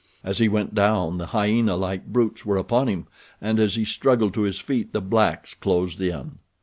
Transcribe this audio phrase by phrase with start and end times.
[0.23, 3.05] As he went down the hyena like brutes were upon him,
[3.39, 6.39] and as he struggled to his feet the blacks closed in.